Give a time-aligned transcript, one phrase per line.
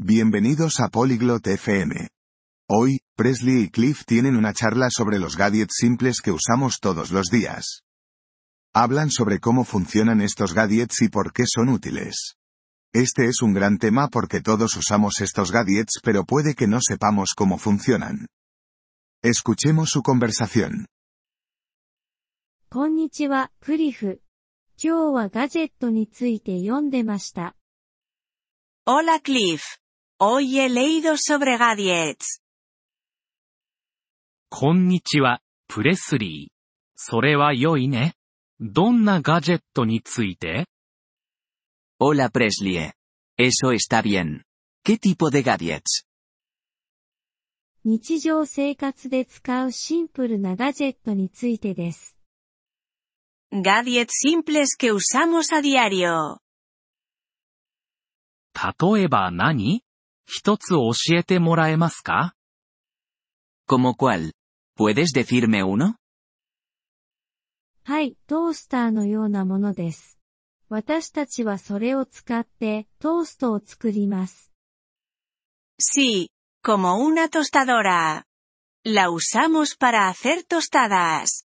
[0.00, 2.08] Bienvenidos a Polyglot FM.
[2.68, 7.28] Hoy, Presley y Cliff tienen una charla sobre los gadgets simples que usamos todos los
[7.28, 7.82] días.
[8.74, 12.36] Hablan sobre cómo funcionan estos gadgets y por qué son útiles.
[12.92, 17.30] Este es un gran tema porque todos usamos estos gadgets pero puede que no sepamos
[17.36, 18.26] cómo funcionan.
[19.22, 20.86] Escuchemos su conversación.
[22.68, 24.20] こんにちは、クリフ。
[24.76, 27.56] 今日はガジェットについて読んでました。
[28.86, 29.62] Hola Cliff.
[30.23, 32.43] Hoy he leído sobre gadgets.
[34.51, 36.53] こんにちは、プレスリー。
[36.95, 38.13] それは良いね。
[38.59, 40.67] どんなガジェットについて
[41.99, 42.91] Hola Presley.
[43.35, 44.43] Eso está bien.
[44.85, 46.05] ¿Qué tipo de gadgets?
[47.83, 52.15] 日常生活で使うシンプルなガジェットについてです。
[53.51, 56.37] Gadgets simples que usamos a diario.
[58.93, 59.81] 例えば何
[60.25, 62.33] 一つ教えてもらえますか
[63.67, 64.33] ¿Como cuál?
[64.77, 65.95] ¿Puedes decirme uno?
[67.83, 70.19] はい、トースターのようなものです。
[70.69, 74.51] 私たちはそれを使ってトーストを作ります。
[75.79, 76.29] Sí,
[76.63, 78.23] como una tostadora.
[78.85, 81.45] La usamos para hacer tostadas.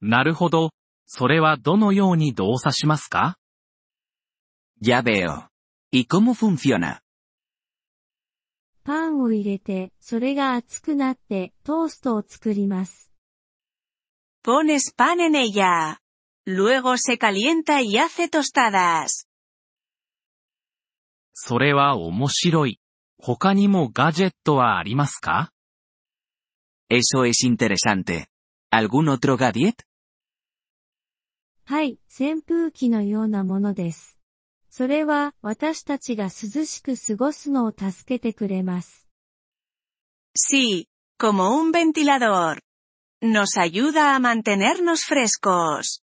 [0.00, 0.70] なるほど。
[1.06, 3.36] それはどのように動作しますか
[4.80, 5.51] Ya veo.
[5.94, 7.02] ¿Y cómo funciona?
[8.82, 13.12] パンを入れて、それが熱くなってトーストを作ります。
[14.42, 15.98] Pones pan en ella.
[16.46, 19.26] Luego se calienta y hace tostadas.
[21.34, 22.80] それは面白い。
[23.18, 25.52] 他にもガジェットはありますか
[26.90, 28.28] Eso es interesante.
[28.72, 29.84] ¿Algún otro gadget?
[31.66, 34.21] はい、扇風機のようなものです。
[34.74, 39.06] それは私たちが涼しく過ごすのを助けてくれます。
[40.34, 40.86] Sí,
[41.18, 42.62] como un ventilador.
[43.20, 46.00] Nos ayuda a mantenernos frescos.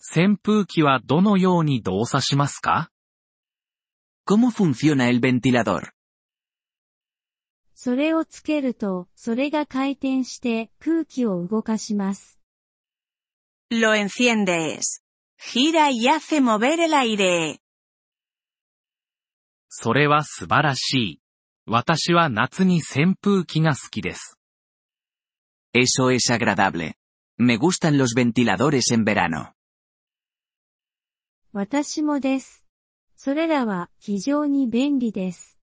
[0.00, 2.90] 扇風機はどのように動作しますか
[4.26, 5.92] ¿Cómo funciona el ventilador?
[7.74, 12.40] それをつけると、それが回転して空気を動かします。
[13.70, 15.05] Lo enciendes.
[15.38, 17.60] Gira y hace mover el aire.
[19.68, 21.20] それは素晴らしい。
[21.66, 24.38] 私は夏に扇風機が好きです。
[25.74, 26.94] Eso es agradable.
[27.38, 29.52] Me gustan los ventiladores en verano.
[31.52, 32.64] 私もです。
[33.16, 35.58] それらは非常に便利です。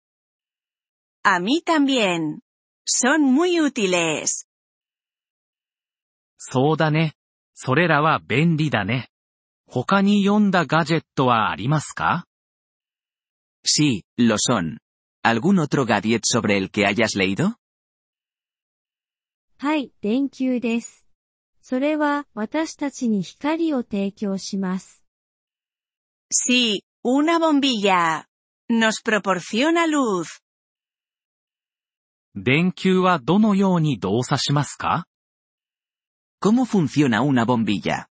[1.23, 2.41] A mí también.
[2.85, 4.47] Son muy útiles.
[6.37, 7.15] そうだね。
[7.53, 9.12] それらは便利だね。
[9.72, 12.24] 他に読んだガジェットはありますか
[13.64, 14.78] Sí, lo son.
[15.22, 17.54] ¿Algún otro gadget sobre el que hayas leído?
[19.58, 21.06] はい、電球です。
[21.60, 25.04] それは私たちに光を提供します。
[26.32, 28.24] Sí, una bombilla.
[28.70, 30.40] Nos proporciona luz.
[32.34, 35.06] 電球はどのように動作しますか
[36.40, 38.06] ¿Cómo funciona una bombilla?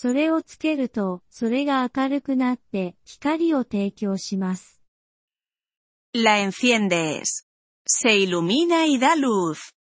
[0.00, 4.80] それをつけると、それが明るくなって光を提供します。
[6.14, 7.44] La enciendes.
[7.84, 9.74] Se ilumina y da luz.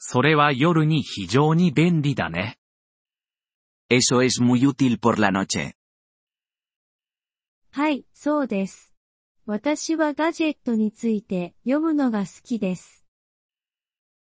[0.00, 2.58] それは夜に非常に便利だね。
[3.88, 5.74] Eso es muy útil por la noche.
[7.70, 8.92] はい、そうです。
[9.46, 13.06] 私はガジェットについて読むのが好きです。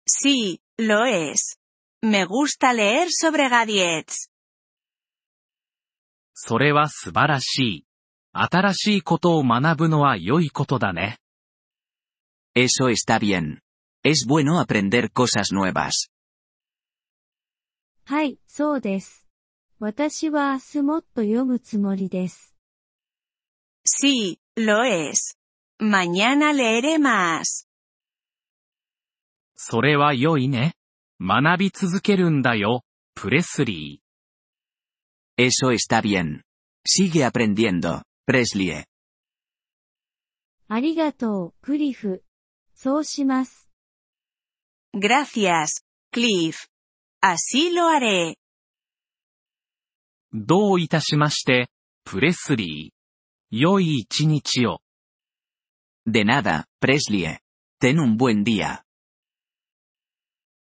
[0.08, 1.59] Sí, lo es.
[2.02, 4.30] Me gusta leer sobre gadgets.
[6.34, 7.86] それは素晴らしい。
[8.32, 11.18] 新しいことを学ぶのは良いことだね。
[12.56, 13.60] Eso está bien.
[14.04, 16.10] Es bueno aprender cosas nuevas.
[18.06, 19.28] はい、そうです。
[19.80, 22.56] 私は明日もっと読むつもりです。
[23.86, 25.38] Sí, lo es.
[25.82, 27.68] Mañana leeré más.
[29.56, 30.79] それは良いね。
[31.22, 32.84] 学び続けるんだよ、
[33.14, 34.10] プレスリー。
[35.42, 36.44] Eso está bien.
[36.86, 38.86] Sigue aprendiendo, Presley.
[40.68, 42.24] ありがとう、クリフ。
[42.74, 43.70] そうします。
[44.94, 45.84] Gracias,
[46.14, 46.70] Cliff.
[47.22, 48.36] Así lo haré.
[50.32, 51.70] どういたしまして、
[52.06, 53.58] プレスリー。
[53.58, 54.80] 良い一日を。
[56.08, 57.40] De nada, Presley.
[57.82, 58.84] Ten un buen día.